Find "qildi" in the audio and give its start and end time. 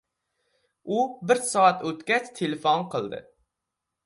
2.97-3.23